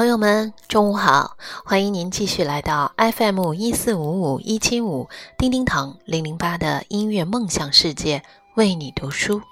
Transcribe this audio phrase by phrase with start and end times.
[0.00, 1.36] 朋友们，中午好！
[1.62, 8.22] 欢迎您继续来到 FM 一四五五一七五叮叮堂零零八的音乐梦想世界，
[8.54, 9.42] 为你读书。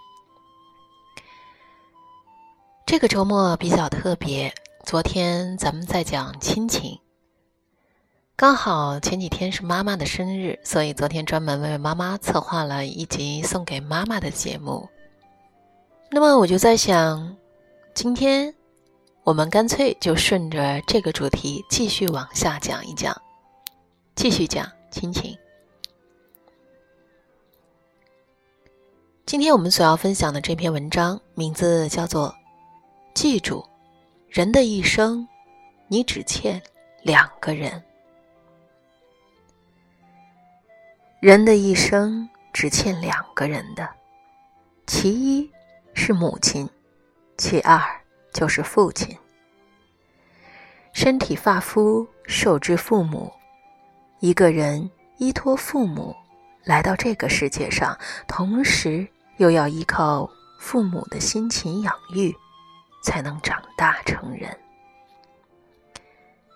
[2.86, 4.50] 这个周末比较特别，
[4.86, 6.98] 昨天咱们在讲亲情，
[8.34, 14.88] 刚好前几天是妈妈的生日，所以昨天专门为妈妈策划了一集送给妈妈的节目。
[16.10, 17.36] 那么我就在想，
[17.92, 18.54] 今天。
[19.28, 23.14] 我们干脆就顺着这个主题继续往下讲一讲，
[24.16, 25.36] 继续讲亲情。
[29.26, 32.30] 今天我们所要分享的这篇文章名字叫做
[33.12, 33.62] 《记住，
[34.30, 35.28] 人的一生，
[35.88, 36.62] 你只欠
[37.02, 37.84] 两个人。
[41.20, 43.86] 人的一生只欠两个人的，
[44.86, 45.52] 其一
[45.92, 46.66] 是母亲，
[47.36, 47.78] 其二。
[48.32, 49.16] 就是父亲，
[50.92, 53.32] 身体发肤受之父母。
[54.20, 56.14] 一个人依托父母
[56.64, 62.34] 来到这个世界上，同时又要依靠父母的辛勤养育，
[63.02, 64.56] 才能长大成人。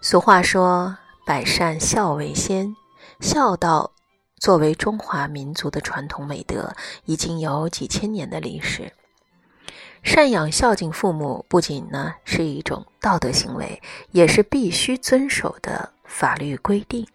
[0.01, 2.75] 俗话说：“百善孝为先。”
[3.21, 3.93] 孝道
[4.41, 6.75] 作为中华民族的传统美德，
[7.05, 8.93] 已经有几千年的历史。
[10.05, 13.81] 赡养孝敬父母，不仅呢是一种道德行为，
[14.11, 17.07] 也是必须遵守的法律规定。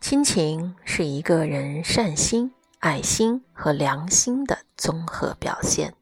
[0.00, 5.94] 亲情是一个人善心、爱心和良心的综合表现。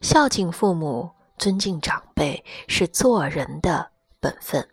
[0.00, 3.90] 孝敬父母、尊敬长辈是做人的
[4.20, 4.68] 本分，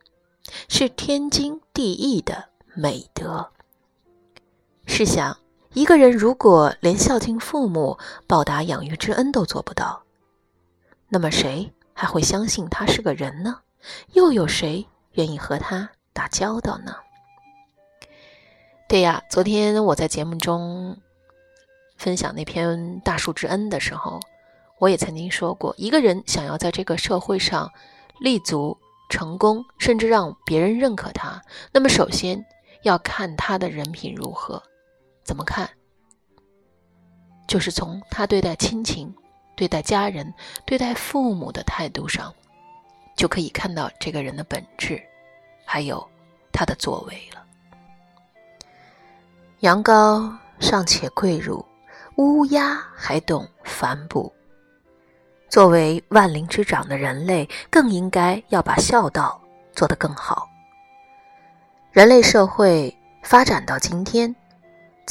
[0.68, 3.52] 是天经地义的美德。
[4.86, 5.41] 试想。
[5.74, 10.04] 一个人如果连孝敬父母、报答养育之恩都做不到，
[11.08, 13.60] 那么谁还会相信他是个人呢？
[14.12, 16.94] 又有谁愿意和他打交道呢？
[18.90, 20.98] 对呀，昨天我在节目中
[21.96, 24.20] 分享那篇《大树之恩》的时候，
[24.78, 27.72] 我也曾经说过，一个人想要在这个社会上
[28.20, 28.78] 立足、
[29.10, 32.46] 成功，甚至让别人认可他，那么首先
[32.84, 34.62] 要看他的人品如何。
[35.24, 35.70] 怎么看？
[37.48, 39.14] 就是从他对待亲情、
[39.58, 40.34] 对待家人、
[40.66, 42.34] 对待父母的态度上，
[43.16, 45.02] 就可以看到这个人的本质，
[45.66, 46.08] 还有
[46.52, 47.44] 他的作为了。
[49.60, 51.66] 羊羔尚且跪乳，
[52.16, 54.32] 乌鸦还懂反哺。
[55.50, 59.42] 作为万灵之长的人类，更应该要把孝道
[59.74, 60.48] 做得更好。
[61.92, 64.34] 人类社会发展到今天。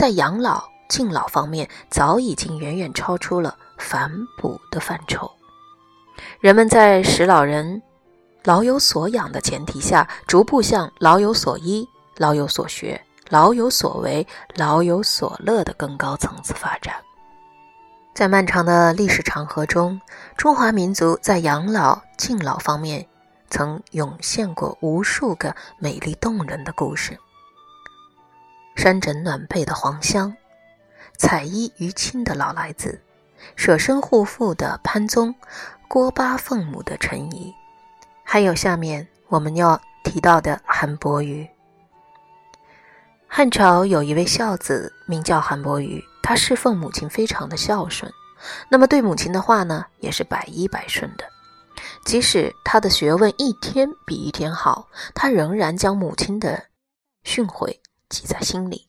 [0.00, 5.30] 在养老敬老方面，早已经远远超出了反哺的范畴。
[6.40, 7.82] 人们在使老人
[8.44, 16.94] 老有所养的前提下，逐步向老有所依、老有所学、老有所为、老有所乐的更高层次发展。
[18.14, 20.00] 在漫长的历史长河中，
[20.34, 23.06] 中华民族在养老敬老方面，
[23.50, 27.18] 曾涌现过无数个美丽动人的故事。
[28.80, 30.34] 山枕暖被的黄香，
[31.18, 32.98] 彩衣娱亲的老来子，
[33.54, 35.34] 舍身护父的潘宗，
[35.86, 37.54] 郭巴奉母的陈仪，
[38.24, 41.47] 还有下面我们要提到的韩伯瑜。
[43.28, 48.10] 汉朝有一位孝子，名叫韩伯瑜，他侍奉母亲非常的孝顺，
[48.71, 51.24] 那么对母亲的话呢，也是百依百顺的。
[52.06, 56.65] 即使他的学问一天比一天好，他仍然将母亲的
[57.24, 57.79] 训诲。
[58.10, 58.89] 记在心里。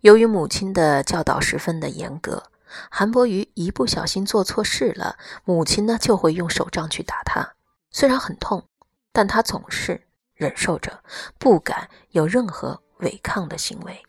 [0.00, 2.44] 由于母亲的教导十分的严格，
[2.88, 7.54] 韩伯瑜一不小心做错事了，母亲呢就会用手杖去打他。
[7.90, 8.66] 虽然很痛，
[9.12, 11.02] 但他总是忍受着，
[11.38, 14.02] 不敢有任何违抗的行为。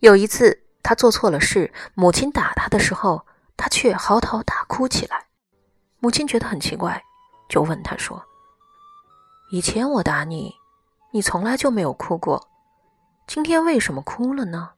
[0.00, 3.26] 有一次，他做错了事，母亲打他的时候，
[3.56, 5.26] 他却嚎啕大哭起来。
[5.98, 7.02] 母亲觉得很奇怪，
[7.48, 8.22] 就问他说
[9.50, 10.54] ：“以前我打你，
[11.12, 12.48] 你从来就没有哭过。”
[13.26, 14.74] 今天为什么哭了呢？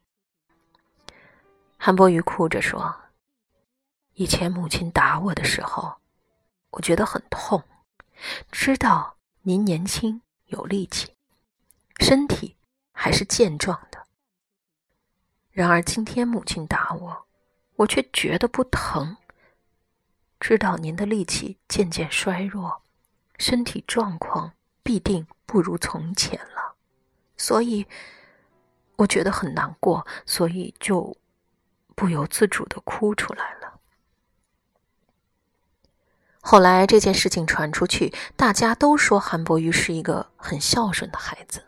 [1.76, 2.96] 韩伯瑜哭着说
[4.14, 5.98] ：“以前母亲打我的时候，
[6.70, 7.62] 我觉得很痛。
[8.50, 11.14] 知道您年轻有力气，
[12.00, 12.56] 身体
[12.90, 14.06] 还是健壮的。
[15.50, 17.26] 然而今天母亲打我，
[17.76, 19.18] 我却觉得不疼。
[20.40, 22.82] 知道您的力气渐渐衰弱，
[23.38, 26.76] 身体状况必定不如从前了，
[27.36, 27.86] 所以
[28.98, 31.16] 我觉得很难过，所以就
[31.94, 33.80] 不由自主的哭出来了。
[36.40, 41.62] 后来这件事情传出去，大家都说韩伯瑜是一个很孝顺的孩子，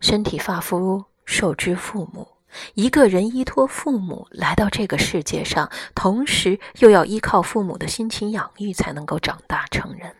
[0.00, 2.28] 身体发肤受之父母。
[2.74, 10.14] 一个人依托父母来到这个世界上，同时又要依靠父母的辛勤养育才能够长大成人。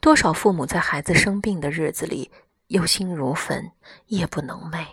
[0.00, 2.30] 多少父母在孩子生病的日子里
[2.72, 3.70] 忧心如焚，
[4.06, 4.86] 夜不能寐；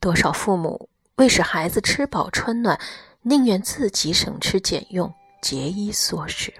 [0.00, 2.78] 多少父母为使孩子吃饱穿暖，
[3.22, 6.50] 宁愿自己省吃俭用、节衣缩食；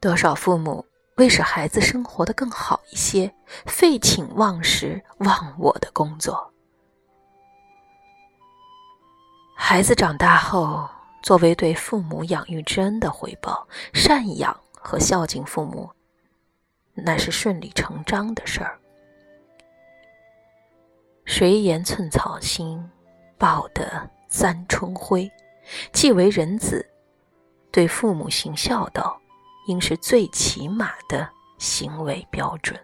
[0.00, 0.84] 多少父母
[1.18, 3.32] 为使孩子生活的更好一些，
[3.64, 6.52] 废寝忘食、忘我的工作。
[9.56, 10.88] 孩子长大后，
[11.22, 15.88] 作为对父母养育之恩的回报，赡养和孝敬父母，
[16.94, 18.76] 那是顺理成章的事儿。
[21.24, 22.82] 谁言寸草心，
[23.38, 25.30] 报得三春晖？
[25.92, 26.84] 既为人子，
[27.70, 29.16] 对父母行孝道，
[29.66, 31.28] 应是最起码的
[31.58, 32.78] 行为标准。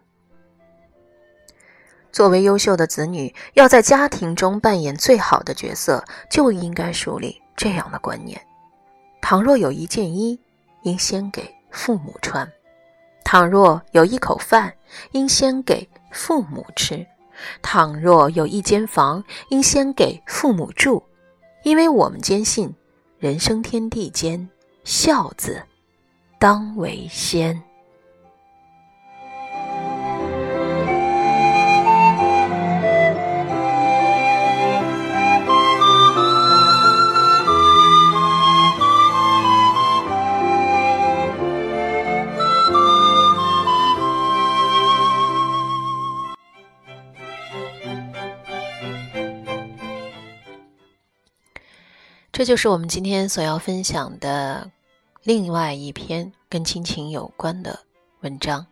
[2.13, 8.41] 作为优秀的子女，要在家庭中扮演最好的角色，就应该树立这样的观念：
[9.21, 10.41] 倘若有一件衣，
[10.83, 12.47] 应先给父母穿；
[13.25, 14.73] 倘若有一口饭，
[15.11, 17.05] 应先给父母吃；
[17.63, 21.03] 倘若有一间房，应先给父母住。
[21.63, 22.75] 因为我们坚信，
[23.19, 24.49] 人生天地间，
[24.85, 25.63] 孝字
[26.39, 27.68] 当为先。
[52.39, 54.71] 这就是我们今天所要分享的
[55.25, 57.81] 另外一篇跟亲情有关的
[58.21, 58.65] 文章，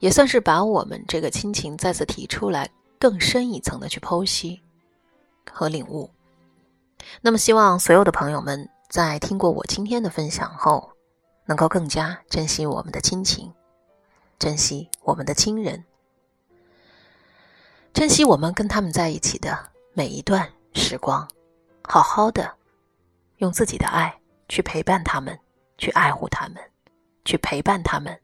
[0.00, 2.68] 也算是把我们这个亲情再次提出来，
[2.98, 4.60] 更深一层的去剖析
[5.50, 6.10] 和领悟。
[7.22, 10.92] 那么，希望所有的朋友们在听过我今天的分享后，
[11.46, 13.50] 能够更加珍惜我们的亲情，
[14.38, 15.82] 珍惜我们的亲人，
[17.94, 21.26] 珍惜我们跟他们在一起的每一段时光。
[21.88, 22.56] 好好的，
[23.36, 25.38] 用自己的爱去陪伴他们，
[25.78, 26.56] 去爱护他们，
[27.24, 28.20] 去陪伴他们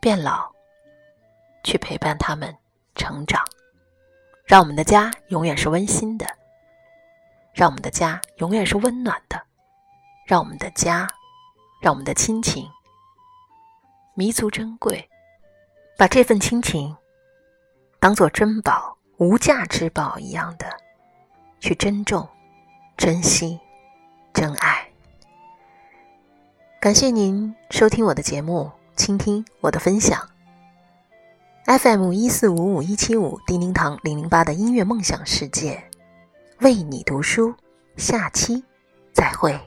[0.00, 0.50] 变老，
[1.62, 2.54] 去陪伴他们
[2.94, 3.42] 成长，
[4.44, 6.26] 让我们的家永远是温馨的，
[7.54, 9.40] 让我们的家永远是温暖的，
[10.26, 11.08] 让我们的家，
[11.80, 12.68] 让我们的亲情
[14.14, 15.08] 弥足珍贵，
[15.96, 16.96] 把这份亲情
[18.00, 20.87] 当做珍宝、无价之宝一样的。
[21.60, 22.26] 去珍重
[22.96, 23.58] 珍惜
[24.32, 24.88] 真爱。
[26.80, 30.28] 感谢您收听我的节目倾听我的分享。
[31.66, 35.82] Fm 一四五五一七五叮叮堂零零八的音乐梦想世界
[36.60, 37.54] 为你读书
[37.96, 38.64] 下期
[39.12, 39.58] 再会。